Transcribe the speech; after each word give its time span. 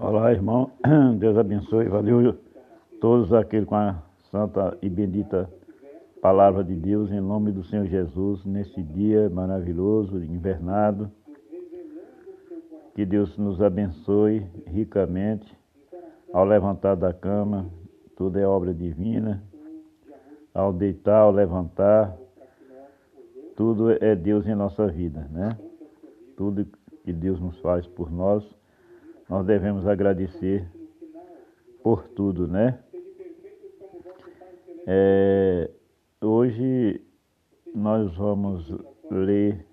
Olá, 0.00 0.30
irmão. 0.30 0.70
Deus 1.18 1.36
abençoe. 1.36 1.88
Valeu 1.88 2.38
todos 3.00 3.32
aqueles 3.32 3.66
com 3.66 3.74
a 3.74 4.00
santa 4.30 4.78
e 4.80 4.88
bendita 4.88 5.50
palavra 6.22 6.62
de 6.62 6.76
Deus 6.76 7.10
em 7.10 7.18
nome 7.18 7.50
do 7.50 7.64
Senhor 7.64 7.84
Jesus 7.86 8.44
nesse 8.44 8.80
dia 8.80 9.28
maravilhoso, 9.28 10.22
invernado. 10.22 11.10
Que 12.94 13.04
Deus 13.04 13.36
nos 13.36 13.60
abençoe 13.60 14.46
ricamente 14.68 15.52
ao 16.32 16.44
levantar 16.44 16.94
da 16.94 17.12
cama, 17.12 17.68
tudo 18.16 18.38
é 18.38 18.46
obra 18.46 18.72
divina. 18.72 19.42
Ao 20.54 20.72
deitar, 20.72 21.22
ao 21.22 21.32
levantar, 21.32 22.16
tudo 23.56 23.90
é 23.90 24.14
Deus 24.14 24.46
em 24.46 24.54
nossa 24.54 24.86
vida, 24.86 25.28
né? 25.32 25.58
Tudo 26.36 26.64
que 27.02 27.12
Deus 27.12 27.40
nos 27.40 27.58
faz 27.58 27.84
por 27.84 28.12
nós 28.12 28.57
nós 29.28 29.44
devemos 29.44 29.86
agradecer 29.86 30.66
por 31.82 32.08
tudo, 32.08 32.48
né? 32.48 32.78
É, 34.86 35.70
hoje 36.20 37.00
nós 37.74 38.14
vamos 38.16 38.72
ler 39.10 39.66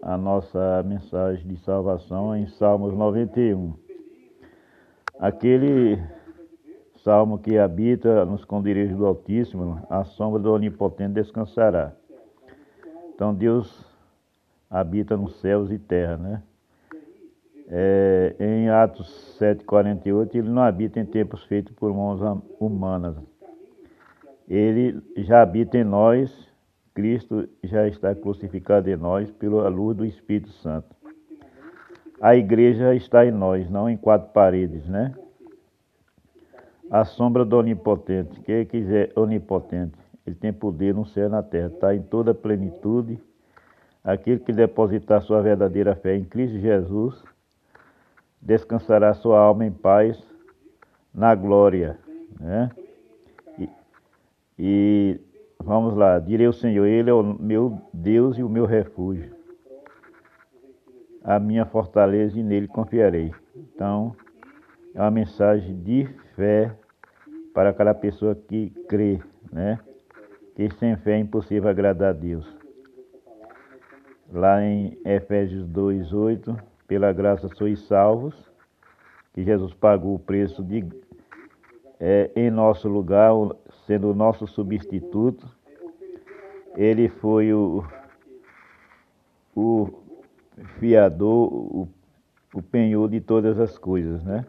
a 0.00 0.16
nossa 0.16 0.82
mensagem 0.84 1.46
de 1.46 1.56
salvação 1.58 2.34
em 2.36 2.46
Salmos 2.46 2.94
91. 2.94 3.74
Aquele 5.18 6.02
salmo 6.96 7.38
que 7.38 7.58
habita 7.58 8.24
nos 8.24 8.40
esconderijo 8.40 8.96
do 8.96 9.06
Altíssimo, 9.06 9.86
a 9.90 10.04
sombra 10.04 10.40
do 10.40 10.52
Onipotente 10.52 11.12
descansará. 11.12 11.92
Então 13.14 13.34
Deus 13.34 13.84
habita 14.68 15.16
nos 15.16 15.40
céus 15.40 15.70
e 15.70 15.78
terra, 15.78 16.16
né? 16.16 16.42
É, 17.76 18.36
em 18.38 18.68
Atos 18.68 19.36
7,48, 19.40 20.36
ele 20.36 20.48
não 20.48 20.62
habita 20.62 21.00
em 21.00 21.04
tempos 21.04 21.42
feitos 21.42 21.74
por 21.74 21.92
mãos 21.92 22.20
humanas. 22.60 23.16
Ele 24.48 25.02
já 25.16 25.42
habita 25.42 25.76
em 25.76 25.82
nós, 25.82 26.32
Cristo 26.94 27.48
já 27.64 27.88
está 27.88 28.14
crucificado 28.14 28.88
em 28.88 28.94
nós 28.94 29.28
pela 29.32 29.68
luz 29.68 29.96
do 29.96 30.04
Espírito 30.04 30.50
Santo. 30.50 30.86
A 32.20 32.36
igreja 32.36 32.94
está 32.94 33.26
em 33.26 33.32
nós, 33.32 33.68
não 33.68 33.90
em 33.90 33.96
quatro 33.96 34.32
paredes, 34.32 34.86
né? 34.86 35.12
A 36.88 37.04
sombra 37.04 37.44
do 37.44 37.58
Onipotente, 37.58 38.40
quem 38.42 38.64
quiser 38.66 39.10
onipotente, 39.16 39.98
ele 40.24 40.36
tem 40.36 40.52
poder 40.52 40.94
no 40.94 41.04
céu 41.04 41.26
e 41.26 41.28
na 41.28 41.42
terra, 41.42 41.66
está 41.74 41.92
em 41.92 42.02
toda 42.02 42.32
plenitude. 42.32 43.18
Aquele 44.04 44.38
que 44.38 44.52
depositar 44.52 45.22
sua 45.22 45.42
verdadeira 45.42 45.96
fé 45.96 46.14
em 46.14 46.24
Cristo 46.24 46.56
Jesus 46.60 47.33
descansará 48.44 49.14
sua 49.14 49.40
alma 49.40 49.64
em 49.64 49.72
paz 49.72 50.22
na 51.12 51.34
glória. 51.34 51.98
Né? 52.38 52.70
E, 53.58 53.68
e 54.58 55.20
vamos 55.58 55.96
lá, 55.96 56.18
direi 56.18 56.46
o 56.46 56.52
Senhor, 56.52 56.84
Ele 56.84 57.08
é 57.08 57.14
o 57.14 57.22
meu 57.22 57.80
Deus 57.92 58.36
e 58.36 58.42
o 58.42 58.48
meu 58.48 58.66
refúgio, 58.66 59.34
a 61.22 61.38
minha 61.38 61.64
fortaleza 61.64 62.38
e 62.38 62.42
nele 62.42 62.68
confiarei. 62.68 63.32
Então, 63.56 64.14
é 64.94 65.00
uma 65.00 65.10
mensagem 65.10 65.80
de 65.80 66.04
fé 66.36 66.70
para 67.54 67.70
aquela 67.70 67.94
pessoa 67.94 68.34
que 68.34 68.70
crê, 68.88 69.20
né? 69.50 69.78
Que 70.54 70.68
sem 70.74 70.96
fé 70.96 71.12
é 71.12 71.18
impossível 71.18 71.68
agradar 71.68 72.10
a 72.10 72.12
Deus. 72.12 72.46
Lá 74.30 74.62
em 74.62 74.98
Efésios 75.04 75.66
2, 75.66 76.12
8 76.12 76.73
pela 76.86 77.12
graça 77.12 77.48
sois 77.48 77.80
salvos, 77.86 78.34
que 79.32 79.42
Jesus 79.42 79.72
pagou 79.74 80.14
o 80.14 80.18
preço 80.18 80.62
de, 80.62 80.84
é, 81.98 82.30
em 82.36 82.50
nosso 82.50 82.88
lugar, 82.88 83.32
sendo 83.86 84.10
o 84.10 84.14
nosso 84.14 84.46
substituto. 84.46 85.48
Ele 86.76 87.08
foi 87.08 87.52
o, 87.52 87.84
o 89.54 89.88
fiador, 90.78 91.52
o, 91.52 91.88
o 92.54 92.62
penhor 92.62 93.08
de 93.08 93.20
todas 93.20 93.58
as 93.58 93.78
coisas, 93.78 94.22
né? 94.22 94.44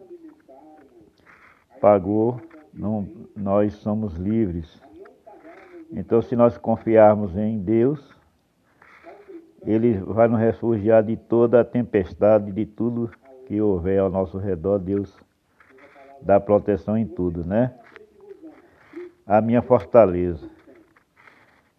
Pagou, 1.79 2.39
não, 2.73 3.07
nós 3.35 3.73
somos 3.75 4.15
livres. 4.15 4.81
Então, 5.91 6.21
se 6.21 6.35
nós 6.35 6.57
confiarmos 6.57 7.37
em 7.37 7.59
Deus, 7.59 8.14
ele 9.65 9.97
vai 9.97 10.27
nos 10.27 10.39
refugiar 10.39 11.03
de 11.03 11.17
toda 11.17 11.61
a 11.61 11.65
tempestade, 11.65 12.51
de 12.51 12.65
tudo 12.65 13.09
que 13.47 13.59
houver 13.59 13.99
ao 13.99 14.09
nosso 14.09 14.37
redor. 14.37 14.79
Deus 14.79 15.15
dá 16.21 16.39
proteção 16.39 16.97
em 16.97 17.05
tudo, 17.05 17.43
né? 17.45 17.73
A 19.25 19.41
minha 19.41 19.61
fortaleza. 19.61 20.47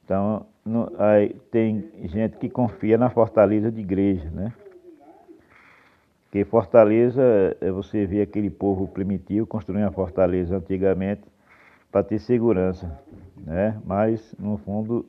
Então, 0.05 0.47
no, 0.65 0.93
aí 0.99 1.35
tem 1.51 1.91
gente 2.05 2.37
que 2.37 2.49
confia 2.49 2.99
na 2.99 3.09
fortaleza 3.09 3.71
de 3.71 3.81
igreja, 3.81 4.29
né? 4.31 4.53
Porque 6.25 6.45
fortaleza, 6.45 7.23
é 7.61 7.71
você 7.71 8.05
vê 8.05 8.21
aquele 8.21 8.51
povo 8.51 8.89
primitivo 8.89 9.47
construindo 9.47 9.87
a 9.87 9.93
fortaleza 9.93 10.57
antigamente 10.57 11.23
para 11.91 12.03
ter 12.03 12.19
segurança, 12.19 13.01
né? 13.39 13.81
Mas, 13.85 14.35
no 14.39 14.59
fundo, 14.59 15.07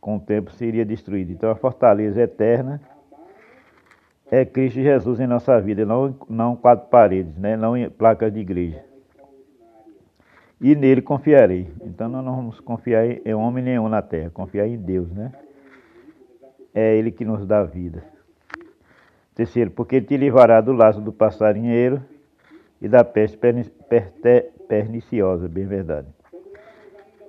com 0.00 0.16
o 0.16 0.20
tempo 0.20 0.50
seria 0.52 0.84
destruído. 0.84 1.30
Então 1.30 1.50
a 1.50 1.54
fortaleza 1.54 2.22
eterna 2.22 2.80
é 4.30 4.44
Cristo 4.44 4.80
Jesus 4.80 5.20
em 5.20 5.26
nossa 5.26 5.60
vida, 5.60 5.84
não, 5.84 6.16
não 6.28 6.56
quatro 6.56 6.88
paredes, 6.88 7.36
né? 7.36 7.56
não 7.56 7.74
placas 7.90 8.32
de 8.32 8.40
igreja. 8.40 8.82
E 10.60 10.74
nele 10.74 11.02
confiarei. 11.02 11.68
Então 11.82 12.08
nós 12.08 12.24
não 12.24 12.36
vamos 12.36 12.60
confiar 12.60 13.04
em 13.06 13.34
homem 13.34 13.64
nenhum 13.64 13.88
na 13.88 14.02
terra, 14.02 14.30
confiar 14.30 14.66
em 14.68 14.76
Deus, 14.76 15.10
né? 15.10 15.32
É 16.72 16.96
Ele 16.96 17.10
que 17.10 17.24
nos 17.24 17.46
dá 17.46 17.64
vida. 17.64 18.04
Terceiro, 19.34 19.70
porque 19.70 19.96
Ele 19.96 20.06
te 20.06 20.16
livrará 20.16 20.60
do 20.60 20.72
laço 20.72 21.00
do 21.00 21.12
passarinheiro 21.12 22.02
e 22.80 22.88
da 22.88 23.02
peste 23.02 23.38
perniciosa, 24.68 25.48
bem 25.48 25.66
verdade. 25.66 26.06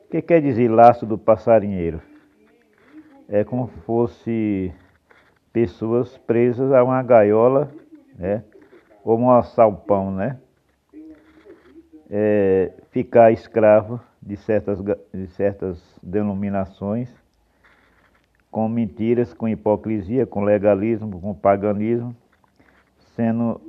O 0.05 0.11
que 0.11 0.21
quer 0.21 0.41
dizer 0.41 0.69
laço 0.69 1.05
do 1.05 1.17
passarinheiro? 1.17 2.01
É 3.31 3.45
como 3.45 3.69
se 3.69 3.79
fosse 3.85 4.73
pessoas 5.53 6.17
presas 6.17 6.73
a 6.73 6.83
uma 6.83 7.01
gaiola, 7.01 7.71
né? 8.19 8.43
Como 9.01 9.33
um 9.33 9.41
salpão, 9.41 10.11
né? 10.11 10.37
É, 12.09 12.73
ficar 12.91 13.31
escravo 13.31 14.01
de 14.21 14.35
certas, 14.35 14.79
de 15.13 15.27
certas 15.27 15.81
denominações, 16.03 17.09
com 18.51 18.67
mentiras, 18.67 19.33
com 19.33 19.47
hipocrisia, 19.47 20.27
com 20.27 20.43
legalismo, 20.43 21.21
com 21.21 21.33
paganismo, 21.33 22.13
sendo 23.15 23.61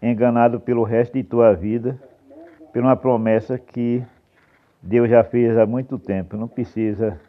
enganado 0.00 0.58
pelo 0.58 0.84
resto 0.84 1.12
de 1.12 1.22
tua 1.22 1.52
vida, 1.52 2.00
por 2.72 2.80
uma 2.80 2.96
promessa 2.96 3.58
que 3.58 4.02
Deus 4.82 5.10
já 5.10 5.22
fez 5.22 5.58
há 5.58 5.66
muito 5.66 5.98
tempo. 5.98 6.34
Não 6.34 6.48
precisa 6.48 7.20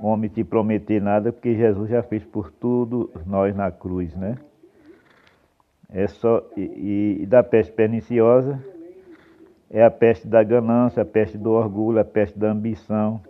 homem 0.00 0.28
te 0.28 0.44
prometer 0.44 1.00
nada, 1.00 1.32
porque 1.32 1.54
Jesus 1.54 1.90
já 1.90 2.02
fez 2.02 2.24
por 2.24 2.50
tudo 2.50 3.10
nós 3.26 3.54
na 3.54 3.70
cruz, 3.70 4.14
né? 4.14 4.36
É 5.88 6.06
só, 6.06 6.42
e, 6.56 7.18
e 7.22 7.26
da 7.26 7.42
peste 7.42 7.72
perniciosa 7.72 8.60
é 9.70 9.84
a 9.84 9.90
peste 9.90 10.26
da 10.26 10.42
ganância, 10.42 11.02
a 11.02 11.06
peste 11.06 11.38
do 11.38 11.50
orgulho, 11.50 11.98
a 11.98 12.04
peste 12.04 12.38
da 12.38 12.50
ambição, 12.50 13.20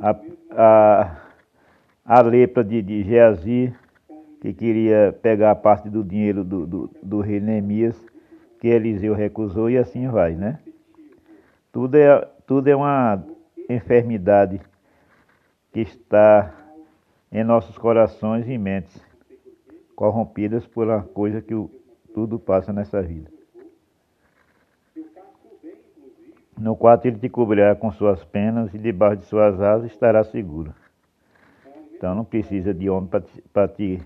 a, 0.00 0.16
a, 0.50 1.16
a 2.04 2.22
lepra 2.22 2.64
de, 2.64 2.82
de 2.82 3.02
Geazi, 3.02 3.74
que 4.40 4.52
queria 4.52 5.16
pegar 5.22 5.52
a 5.52 5.54
parte 5.54 5.88
do 5.88 6.02
dinheiro 6.02 6.42
do, 6.42 6.66
do, 6.66 6.90
do 7.02 7.20
rei 7.20 7.40
Neemias, 7.40 7.96
que 8.60 8.68
Eliseu 8.68 9.14
recusou, 9.14 9.70
e 9.70 9.78
assim 9.78 10.08
vai, 10.08 10.34
né? 10.34 10.58
Tudo 11.72 11.96
é, 11.96 12.28
tudo 12.46 12.68
é 12.68 12.76
uma 12.76 13.24
enfermidade 13.68 14.60
que 15.72 15.80
está 15.80 16.54
em 17.30 17.42
nossos 17.42 17.78
corações 17.78 18.46
e 18.46 18.58
mentes, 18.58 19.00
corrompidas 19.96 20.66
por 20.66 20.86
uma 20.86 21.02
coisa 21.02 21.40
que 21.40 21.54
o, 21.54 21.70
tudo 22.12 22.38
passa 22.38 22.72
nessa 22.72 23.02
vida. 23.02 23.30
No 26.58 26.76
quarto 26.76 27.06
ele 27.06 27.18
te 27.18 27.28
cobrirá 27.28 27.74
com 27.74 27.90
suas 27.90 28.22
penas 28.24 28.72
e 28.74 28.78
debaixo 28.78 29.22
de 29.22 29.24
suas 29.24 29.60
asas 29.60 29.90
estará 29.90 30.22
seguro. 30.22 30.74
Então 31.94 32.14
não 32.14 32.24
precisa 32.24 32.74
de 32.74 32.90
homem 32.90 33.08
para 33.52 33.68
te, 33.68 33.98
te 33.98 34.02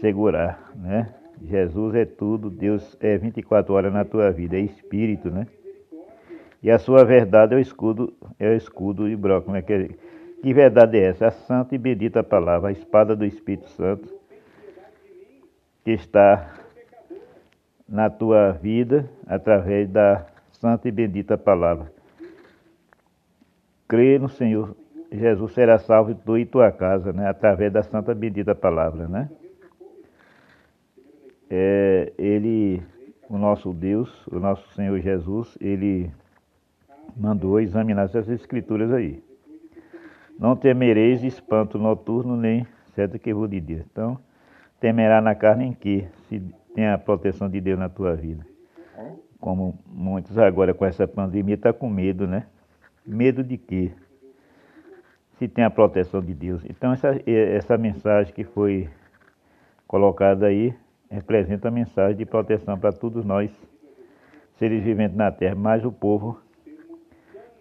segurar, 0.00 0.70
né? 0.76 1.14
Jesus 1.42 1.94
é 1.94 2.04
tudo, 2.04 2.50
Deus 2.50 2.96
é 3.00 3.16
24 3.16 3.72
horas 3.74 3.92
na 3.92 4.04
tua 4.04 4.30
vida, 4.30 4.56
é 4.56 4.60
espírito, 4.60 5.30
né? 5.30 5.46
E 6.62 6.70
a 6.70 6.78
sua 6.78 7.04
verdade 7.04 7.54
é 7.54 7.56
o 7.56 7.60
escudo, 7.60 8.12
é 8.38 8.48
o 8.48 8.54
escudo 8.54 9.08
e 9.08 9.16
broco, 9.16 9.50
né? 9.50 9.60
Que, 9.60 9.90
que 10.44 10.52
verdade 10.52 10.98
é 10.98 11.04
essa? 11.06 11.28
A 11.28 11.30
santa 11.30 11.74
e 11.74 11.78
bendita 11.78 12.22
palavra, 12.22 12.68
a 12.68 12.72
espada 12.72 13.16
do 13.16 13.24
Espírito 13.24 13.66
Santo, 13.70 14.14
que 15.82 15.92
está 15.92 16.52
na 17.88 18.10
tua 18.10 18.52
vida 18.52 19.08
através 19.26 19.88
da 19.88 20.26
santa 20.52 20.86
e 20.86 20.92
bendita 20.92 21.38
palavra. 21.38 21.90
Crê 23.88 24.18
no 24.18 24.28
Senhor 24.28 24.76
Jesus 25.10 25.54
será 25.54 25.78
salvo 25.78 26.14
tu 26.14 26.36
e 26.36 26.44
tua 26.44 26.70
casa, 26.70 27.10
né? 27.10 27.26
Através 27.26 27.72
da 27.72 27.82
santa 27.82 28.12
e 28.12 28.14
bendita 28.14 28.54
palavra, 28.54 29.08
né? 29.08 29.30
É, 31.48 32.12
ele, 32.18 32.82
o 33.30 33.38
nosso 33.38 33.72
Deus, 33.72 34.26
o 34.26 34.38
nosso 34.38 34.68
Senhor 34.74 35.00
Jesus, 35.00 35.56
ele 35.58 36.12
mandou 37.16 37.58
examinar 37.58 38.04
essas 38.04 38.28
escrituras 38.28 38.92
aí. 38.92 39.23
Não 40.38 40.56
temereis 40.56 41.22
espanto 41.22 41.78
noturno, 41.78 42.36
nem 42.36 42.66
certo 42.94 43.18
que 43.18 43.32
vou 43.32 43.46
de 43.46 43.60
dia. 43.60 43.84
Então, 43.90 44.18
temerá 44.80 45.20
na 45.20 45.34
carne 45.34 45.66
em 45.66 45.72
que 45.72 46.06
se 46.28 46.42
tem 46.74 46.88
a 46.88 46.98
proteção 46.98 47.48
de 47.48 47.60
Deus 47.60 47.78
na 47.78 47.88
tua 47.88 48.14
vida. 48.14 48.44
Como 49.40 49.78
muitos 49.86 50.38
agora 50.38 50.74
com 50.74 50.84
essa 50.84 51.06
pandemia 51.06 51.54
estão 51.54 51.72
tá 51.72 51.78
com 51.78 51.88
medo, 51.88 52.26
né? 52.26 52.46
Medo 53.06 53.44
de 53.44 53.58
quê? 53.58 53.92
Se 55.38 55.46
tem 55.46 55.64
a 55.64 55.70
proteção 55.70 56.20
de 56.20 56.32
Deus. 56.32 56.64
Então 56.68 56.92
essa, 56.92 57.14
essa 57.26 57.76
mensagem 57.76 58.32
que 58.32 58.44
foi 58.44 58.88
colocada 59.86 60.46
aí 60.46 60.74
representa 61.10 61.68
a 61.68 61.70
mensagem 61.70 62.16
de 62.16 62.24
proteção 62.24 62.78
para 62.78 62.92
todos 62.92 63.24
nós, 63.24 63.50
seres 64.58 64.82
viventes 64.82 65.16
na 65.16 65.30
terra, 65.30 65.54
mas 65.54 65.84
o 65.84 65.92
povo, 65.92 66.40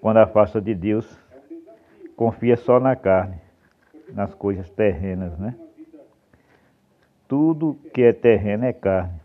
quando 0.01 0.17
afasta 0.17 0.61
de 0.61 0.73
Deus, 0.73 1.19
confia 2.15 2.55
só 2.55 2.79
na 2.79 2.95
carne, 2.95 3.37
nas 4.13 4.33
coisas 4.33 4.69
terrenas, 4.69 5.37
né? 5.37 5.55
Tudo 7.27 7.77
que 7.93 8.01
é 8.01 8.13
terreno 8.13 8.65
é 8.65 8.73
carne. 8.73 9.19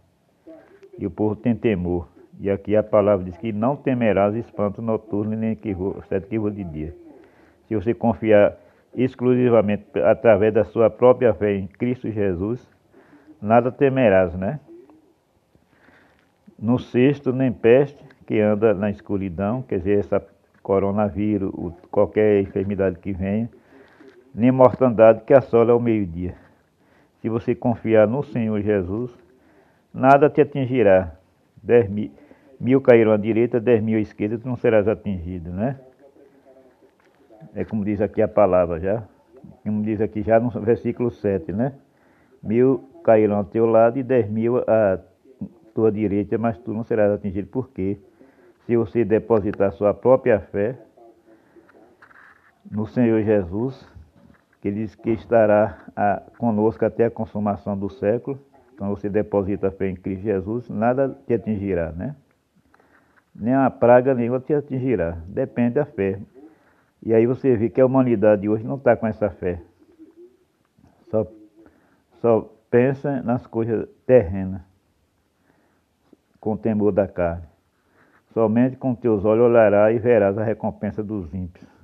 E 0.99 1.06
o 1.06 1.11
povo 1.11 1.37
tem 1.37 1.55
temor. 1.55 2.08
E 2.40 2.50
aqui 2.50 2.76
a 2.76 2.82
palavra 2.82 3.25
diz 3.25 3.37
que 3.37 3.52
não 3.52 3.76
temerás 3.76 4.35
espanto 4.35 4.81
noturno 4.81 5.37
nem 5.37 5.55
que 5.55 5.75
vou 5.75 6.00
de 6.50 6.64
dia. 6.64 6.94
Se 7.67 7.75
você 7.75 7.93
confiar 7.93 8.56
exclusivamente 8.94 9.85
através 10.00 10.55
da 10.55 10.64
sua 10.64 10.88
própria 10.88 11.35
fé 11.35 11.55
em 11.56 11.67
Cristo 11.67 12.11
Jesus, 12.11 12.67
nada 13.43 13.70
temerás, 13.70 14.35
né? 14.35 14.61
No 16.58 16.79
sexto, 16.79 17.32
nem 17.32 17.52
peste 17.52 18.02
que 18.26 18.40
anda 18.40 18.75
na 18.75 18.90
escuridão, 18.90 19.62
quer 19.62 19.79
dizer, 19.79 19.99
essa 19.99 20.20
coronavírus, 20.68 21.50
qualquer 21.90 22.42
enfermidade 22.42 22.98
que 22.98 23.10
venha, 23.10 23.48
nem 24.34 24.52
mortandade 24.52 25.22
que 25.22 25.32
assola 25.32 25.72
ao 25.72 25.80
meio-dia. 25.80 26.34
Se 27.22 27.28
você 27.30 27.54
confiar 27.54 28.06
no 28.06 28.22
Senhor 28.22 28.60
Jesus, 28.60 29.10
nada 29.94 30.28
te 30.28 30.42
atingirá. 30.42 31.14
Dez 31.62 31.88
mil, 31.88 32.10
mil 32.60 32.82
cairão 32.82 33.12
à 33.12 33.16
direita, 33.16 33.58
dez 33.58 33.82
mil 33.82 33.96
à 33.96 34.02
esquerda, 34.02 34.36
tu 34.36 34.46
não 34.46 34.56
serás 34.56 34.86
atingido, 34.86 35.48
né? 35.48 35.80
É 37.54 37.64
como 37.64 37.82
diz 37.82 38.02
aqui 38.02 38.20
a 38.20 38.28
palavra 38.28 38.78
já. 38.78 39.02
Como 39.64 39.82
diz 39.82 40.02
aqui 40.02 40.20
já 40.20 40.38
no 40.38 40.50
versículo 40.50 41.10
7, 41.10 41.50
né? 41.50 41.72
Mil 42.42 42.84
cairão 43.02 43.38
ao 43.38 43.44
teu 43.44 43.64
lado 43.64 43.98
e 43.98 44.02
dez 44.02 44.28
mil 44.28 44.58
à 44.58 44.98
tua 45.74 45.90
direita, 45.90 46.36
mas 46.36 46.58
tu 46.58 46.74
não 46.74 46.84
serás 46.84 47.10
atingido. 47.10 47.48
Por 47.48 47.70
quê? 47.70 47.96
Se 48.68 48.76
você 48.76 49.02
depositar 49.02 49.72
sua 49.72 49.94
própria 49.94 50.40
fé 50.40 50.78
no 52.70 52.86
Senhor 52.86 53.22
Jesus, 53.22 53.82
que 54.60 54.70
diz 54.70 54.94
que 54.94 55.08
estará 55.08 55.86
a, 55.96 56.20
conosco 56.36 56.84
até 56.84 57.06
a 57.06 57.10
consumação 57.10 57.78
do 57.78 57.88
século. 57.88 58.38
Então 58.74 58.90
você 58.90 59.08
deposita 59.08 59.68
a 59.68 59.70
fé 59.70 59.88
em 59.88 59.96
Cristo 59.96 60.22
Jesus, 60.22 60.68
nada 60.68 61.18
te 61.26 61.32
atingirá, 61.32 61.92
né? 61.92 62.14
Nem 63.34 63.54
a 63.54 63.70
praga 63.70 64.12
nenhuma 64.12 64.38
te 64.38 64.52
atingirá. 64.52 65.16
Depende 65.26 65.76
da 65.76 65.86
fé. 65.86 66.20
E 67.02 67.14
aí 67.14 67.24
você 67.26 67.56
vê 67.56 67.70
que 67.70 67.80
a 67.80 67.86
humanidade 67.86 68.50
hoje 68.50 68.64
não 68.64 68.76
está 68.76 68.94
com 68.94 69.06
essa 69.06 69.30
fé. 69.30 69.62
Só, 71.10 71.26
só 72.20 72.54
pensa 72.70 73.22
nas 73.22 73.46
coisas 73.46 73.88
terrenas, 74.04 74.60
com 76.38 76.54
temor 76.54 76.92
da 76.92 77.08
carne. 77.08 77.48
Somente 78.32 78.76
com 78.76 78.94
teus 78.94 79.25
olhos 79.25 79.44
olharás 79.46 79.96
e 79.96 79.98
verás 79.98 80.36
a 80.38 80.44
recompensa 80.44 81.02
dos 81.02 81.32
ímpios 81.34 81.78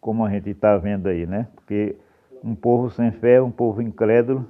como 0.00 0.24
a 0.24 0.30
gente 0.30 0.50
está 0.50 0.76
vendo 0.78 1.08
aí, 1.08 1.26
né? 1.26 1.46
Porque 1.54 1.96
um 2.42 2.54
povo 2.54 2.90
sem 2.90 3.12
fé, 3.12 3.40
um 3.40 3.50
povo 3.50 3.82
incrédulo, 3.82 4.48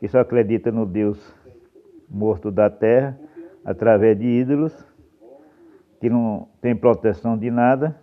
que 0.00 0.08
só 0.08 0.18
acredita 0.18 0.72
no 0.72 0.84
Deus 0.84 1.34
morto 2.08 2.50
da 2.50 2.68
terra, 2.68 3.16
através 3.64 4.18
de 4.18 4.26
ídolos, 4.26 4.74
que 6.00 6.10
não 6.10 6.48
tem 6.60 6.74
proteção 6.74 7.38
de 7.38 7.50
nada. 7.50 7.96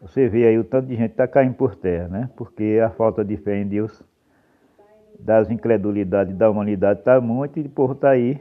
Você 0.00 0.28
vê 0.28 0.46
aí 0.46 0.58
o 0.58 0.64
tanto 0.64 0.86
de 0.86 0.96
gente 0.96 1.10
está 1.10 1.28
caindo 1.28 1.54
por 1.54 1.74
terra, 1.76 2.08
né? 2.08 2.30
Porque 2.36 2.80
a 2.82 2.88
falta 2.88 3.22
de 3.22 3.36
fé 3.36 3.58
em 3.58 3.66
Deus, 3.66 4.02
das 5.18 5.50
incredulidades 5.50 6.34
da 6.34 6.48
humanidade 6.48 7.00
está 7.00 7.20
muito 7.20 7.58
e 7.58 7.62
o 7.62 7.68
povo 7.68 7.92
está 7.92 8.10
aí 8.10 8.40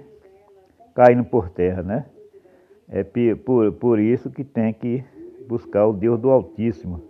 caindo 0.94 1.24
por 1.24 1.50
terra, 1.50 1.82
né? 1.82 2.06
É 2.88 3.04
por, 3.36 3.72
por 3.74 4.00
isso 4.00 4.30
que 4.30 4.44
tem 4.44 4.74
que 4.74 5.04
buscar 5.48 5.86
o 5.86 5.94
Deus 5.94 6.20
do 6.20 6.30
Altíssimo 6.30 7.10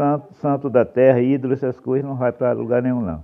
santo, 0.00 0.34
santo 0.34 0.70
da 0.70 0.84
terra, 0.84 1.20
ídolo, 1.20 1.52
essas 1.52 1.78
coisas, 1.78 2.08
não 2.08 2.16
vai 2.16 2.32
para 2.32 2.52
lugar 2.52 2.82
nenhum, 2.82 3.02
não. 3.02 3.22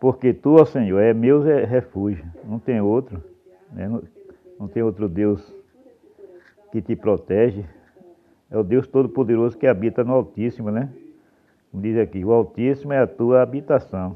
Porque 0.00 0.32
tu, 0.32 0.54
ó 0.54 0.64
Senhor, 0.64 1.00
é 1.00 1.12
meu 1.12 1.42
refúgio, 1.42 2.24
não 2.44 2.58
tem 2.58 2.80
outro, 2.80 3.22
né? 3.70 3.86
não, 3.86 4.02
não 4.58 4.68
tem 4.68 4.82
outro 4.82 5.08
Deus 5.08 5.54
que 6.72 6.80
te 6.80 6.96
protege. 6.96 7.64
É 8.50 8.58
o 8.58 8.62
Deus 8.62 8.86
Todo-Poderoso 8.86 9.58
que 9.58 9.66
habita 9.66 10.04
no 10.04 10.12
Altíssimo, 10.12 10.70
né? 10.70 10.90
Diz 11.72 11.98
aqui, 11.98 12.24
o 12.24 12.32
Altíssimo 12.32 12.92
é 12.92 12.98
a 12.98 13.06
tua 13.06 13.42
habitação. 13.42 14.14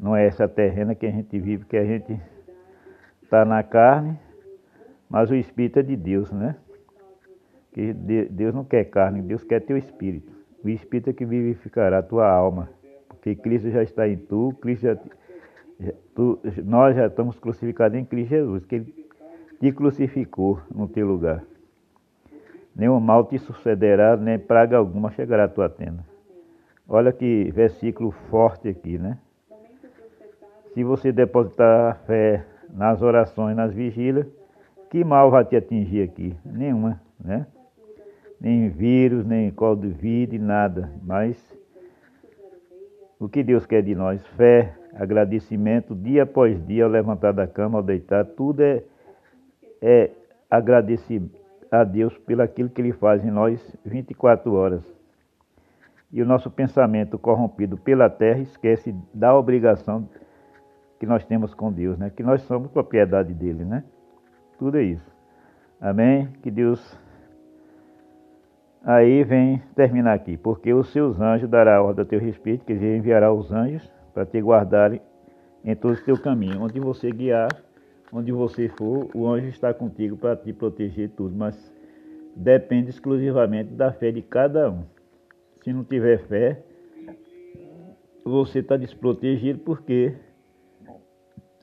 Não 0.00 0.16
é 0.16 0.26
essa 0.26 0.48
terrena 0.48 0.94
que 0.94 1.06
a 1.06 1.10
gente 1.10 1.38
vive, 1.38 1.66
que 1.66 1.76
a 1.76 1.84
gente 1.84 2.18
está 3.22 3.44
na 3.44 3.62
carne, 3.62 4.18
mas 5.08 5.30
o 5.30 5.34
Espírito 5.34 5.78
é 5.78 5.82
de 5.82 5.94
Deus, 5.94 6.32
né? 6.32 6.56
que 7.72 7.92
Deus 7.92 8.54
não 8.54 8.64
quer 8.64 8.84
carne, 8.84 9.22
Deus 9.22 9.44
quer 9.44 9.60
teu 9.60 9.76
espírito. 9.76 10.32
O 10.62 10.68
espírito 10.68 11.10
é 11.10 11.12
que 11.12 11.24
vivificará 11.24 11.98
a 11.98 12.02
tua 12.02 12.28
alma, 12.28 12.68
porque 13.08 13.34
Cristo 13.34 13.70
já 13.70 13.82
está 13.82 14.08
em 14.08 14.16
tu, 14.16 14.54
Cristo 14.60 14.82
já, 14.82 14.96
tu, 16.14 16.38
nós 16.64 16.96
já 16.96 17.06
estamos 17.06 17.38
crucificados 17.38 17.98
em 17.98 18.04
Cristo 18.04 18.30
Jesus, 18.30 18.66
que 18.66 18.74
Ele 18.76 18.94
te 19.60 19.72
crucificou 19.72 20.60
no 20.74 20.88
teu 20.88 21.06
lugar. 21.06 21.44
Nenhum 22.74 23.00
mal 23.00 23.24
te 23.24 23.38
sucederá, 23.38 24.16
nem 24.16 24.38
praga 24.38 24.76
alguma 24.76 25.10
chegará 25.10 25.44
à 25.44 25.48
tua 25.48 25.68
tenda. 25.68 26.04
Olha 26.88 27.12
que 27.12 27.50
versículo 27.52 28.10
forte 28.10 28.68
aqui, 28.68 28.98
né? 28.98 29.18
Se 30.74 30.84
você 30.84 31.12
depositar 31.12 32.00
fé 32.06 32.44
nas 32.72 33.02
orações, 33.02 33.56
nas 33.56 33.72
vigílias, 33.72 34.26
que 34.90 35.04
mal 35.04 35.30
vai 35.30 35.44
te 35.44 35.56
atingir 35.56 36.02
aqui? 36.02 36.34
Nenhuma, 36.44 37.00
né? 37.22 37.46
nem 38.40 38.70
vírus, 38.70 39.26
nem 39.26 39.50
Covid, 39.50 40.38
nada. 40.38 40.90
Mas 41.02 41.36
o 43.18 43.28
que 43.28 43.42
Deus 43.42 43.66
quer 43.66 43.82
de 43.82 43.94
nós? 43.94 44.24
Fé, 44.28 44.74
agradecimento, 44.94 45.94
dia 45.94 46.22
após 46.22 46.64
dia, 46.66 46.84
ao 46.84 46.90
levantar 46.90 47.32
da 47.32 47.46
cama, 47.46 47.78
ao 47.78 47.82
deitar, 47.82 48.24
tudo 48.24 48.62
é, 48.62 48.82
é 49.82 50.10
agradecer 50.50 51.22
a 51.70 51.84
Deus 51.84 52.16
pelo 52.18 52.42
aquilo 52.42 52.70
que 52.70 52.80
Ele 52.80 52.92
faz 52.92 53.24
em 53.24 53.30
nós 53.30 53.60
24 53.84 54.52
horas. 54.54 54.82
E 56.12 56.20
o 56.20 56.26
nosso 56.26 56.50
pensamento 56.50 57.18
corrompido 57.18 57.76
pela 57.76 58.10
terra 58.10 58.40
esquece 58.40 58.92
da 59.14 59.36
obrigação 59.36 60.08
que 61.00 61.06
nós 61.06 61.24
temos 61.24 61.52
com 61.54 61.72
Deus, 61.72 61.98
né? 61.98 62.10
Que 62.10 62.22
nós 62.22 62.42
somos 62.42 62.70
propriedade 62.70 63.34
dele, 63.34 63.64
né? 63.64 63.82
Tudo 64.58 64.78
é 64.78 64.82
isso. 64.84 65.10
Amém? 65.80 66.28
Que 66.42 66.50
Deus 66.50 66.96
Aí 68.82 69.22
vem 69.24 69.62
terminar 69.74 70.14
aqui, 70.14 70.38
porque 70.38 70.72
os 70.72 70.90
seus 70.90 71.20
anjos 71.20 71.50
dará 71.50 71.82
ordem 71.82 72.02
a 72.02 72.08
teu 72.08 72.18
respeito, 72.18 72.64
que 72.64 72.72
ele 72.72 72.96
enviará 72.96 73.30
os 73.30 73.52
anjos 73.52 73.86
para 74.14 74.24
te 74.24 74.40
guardarem 74.40 75.02
em 75.62 75.76
todo 75.76 75.92
o 75.92 76.04
teu 76.04 76.18
caminho. 76.18 76.62
Onde 76.62 76.80
você 76.80 77.10
guiar, 77.10 77.50
onde 78.10 78.32
você 78.32 78.68
for, 78.70 79.10
o 79.14 79.28
anjo 79.28 79.48
está 79.48 79.74
contigo 79.74 80.16
para 80.16 80.34
te 80.34 80.54
proteger 80.54 81.10
tudo, 81.10 81.36
mas 81.36 81.54
depende 82.34 82.88
exclusivamente 82.88 83.70
da 83.74 83.92
fé 83.92 84.10
de 84.10 84.22
cada 84.22 84.70
um. 84.70 84.84
Se 85.62 85.74
não 85.74 85.84
tiver 85.84 86.18
fé, 86.26 86.62
você 88.24 88.60
está 88.60 88.78
desprotegido 88.78 89.58
porque 89.58 90.14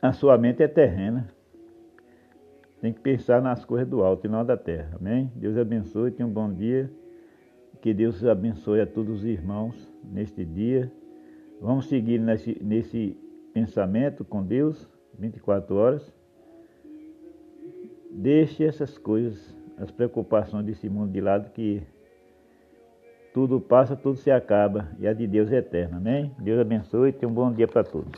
a 0.08 0.14
sua 0.14 0.38
mente 0.38 0.64
é 0.64 0.68
terrena. 0.68 1.28
Tem 2.80 2.94
que 2.94 3.00
pensar 3.00 3.42
nas 3.42 3.66
coisas 3.66 3.88
do 3.88 4.04
alto 4.04 4.26
e 4.26 4.30
não 4.30 4.46
da 4.46 4.56
terra. 4.56 4.96
Amém? 5.00 5.32
Deus 5.36 5.58
abençoe, 5.58 6.12
tenha 6.12 6.28
um 6.28 6.32
bom 6.32 6.52
dia. 6.52 6.90
Que 7.82 7.94
Deus 7.94 8.24
abençoe 8.24 8.82
a 8.82 8.88
todos 8.88 9.20
os 9.20 9.26
irmãos 9.26 9.94
neste 10.04 10.46
dia. 10.46 10.92
Vamos 11.60 11.88
seguir 11.88 12.20
nesse, 12.20 12.58
nesse 12.64 13.18
pensamento 13.54 14.24
com 14.24 14.44
Deus, 14.44 14.88
24 15.18 15.76
horas. 15.76 16.14
Deixe 18.12 18.64
essas 18.64 18.98
coisas, 18.98 19.56
as 19.78 19.92
preocupações 19.92 20.66
desse 20.66 20.88
mundo 20.88 21.12
de 21.12 21.20
lado 21.20 21.52
que 21.52 21.84
tudo 23.34 23.60
passa, 23.60 23.96
tudo 23.96 24.18
se 24.18 24.32
acaba 24.32 24.90
e 25.00 25.08
a 25.08 25.14
de 25.14 25.28
Deus 25.28 25.52
é 25.52 25.58
eterna, 25.58 25.98
amém? 25.98 26.32
Deus 26.40 26.60
abençoe 26.60 27.10
e 27.10 27.14
tenha 27.14 27.30
um 27.30 27.34
bom 27.34 27.52
dia 27.52 27.68
para 27.68 27.84
todos. 27.84 28.12